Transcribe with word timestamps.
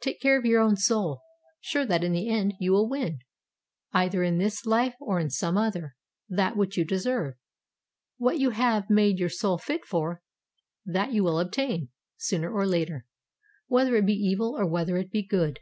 Take 0.00 0.20
care 0.20 0.38
of 0.38 0.44
your 0.44 0.60
own 0.60 0.76
soul, 0.76 1.22
sure 1.58 1.86
that 1.86 2.04
in 2.04 2.12
the 2.12 2.28
end 2.28 2.52
you 2.60 2.72
will 2.72 2.86
win, 2.90 3.20
either 3.94 4.22
in 4.22 4.36
this 4.36 4.66
life 4.66 4.94
or 5.00 5.18
in 5.18 5.30
some 5.30 5.56
other, 5.56 5.96
that 6.28 6.58
which 6.58 6.76
you 6.76 6.84
deserve. 6.84 7.36
What 8.18 8.38
you 8.38 8.50
have 8.50 8.90
made 8.90 9.18
your 9.18 9.30
soul 9.30 9.56
fit 9.56 9.86
for, 9.86 10.20
that 10.84 11.14
you 11.14 11.24
will 11.24 11.40
obtain, 11.40 11.88
sooner 12.18 12.52
or 12.52 12.66
later, 12.66 13.06
whether 13.66 13.96
it 13.96 14.04
be 14.04 14.12
evil 14.12 14.54
or 14.58 14.66
whether 14.68 14.98
it 14.98 15.10
be 15.10 15.22
good. 15.22 15.58